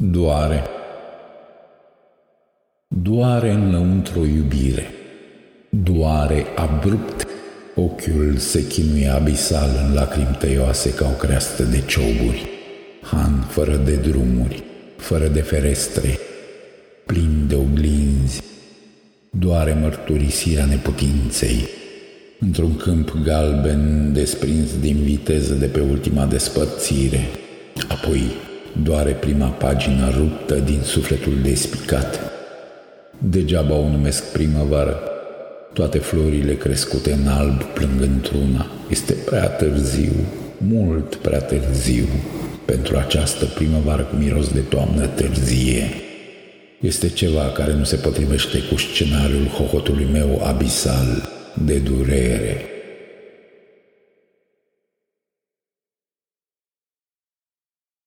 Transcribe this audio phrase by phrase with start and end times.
[0.00, 0.62] Doare.
[2.88, 4.86] Doare înăuntru iubire.
[5.68, 7.26] Doare abrupt.
[7.74, 12.48] Ochiul se chinuie abisal în lacrimi tăioase ca o creastă de cioburi.
[13.02, 14.62] Han fără de drumuri,
[14.96, 16.18] fără de ferestre,
[17.06, 18.42] plin de oglinzi.
[19.30, 21.68] Doare mărturisirea neputinței.
[22.40, 27.20] Într-un câmp galben desprins din viteză de pe ultima despărțire.
[27.88, 28.22] Apoi
[28.82, 32.20] doare prima pagină ruptă din sufletul despicat.
[33.18, 34.98] Degeaba o numesc primăvară.
[35.72, 38.66] Toate florile crescute în alb plâng într-una.
[38.90, 40.12] Este prea târziu,
[40.58, 42.06] mult prea târziu
[42.64, 45.88] pentru această primăvară cu miros de toamnă târzie.
[46.80, 51.28] Este ceva care nu se potrivește cu scenariul hohotului meu abisal
[51.64, 52.73] de durere